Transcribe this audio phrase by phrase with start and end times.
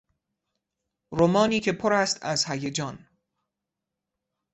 [1.11, 3.07] رمانی که پر است از هیجان